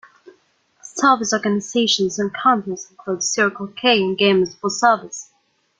Service 0.81 1.31
organizations 1.31 2.19
on 2.19 2.31
campus 2.31 2.89
include 2.89 3.21
Circle 3.21 3.67
K 3.67 4.01
and 4.01 4.17
Gamers 4.17 4.57
for 4.59 4.71
Service. 4.71 5.29